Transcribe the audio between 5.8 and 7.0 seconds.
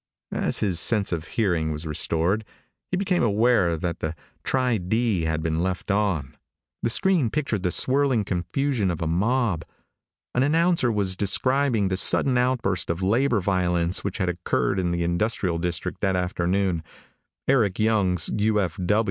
on. The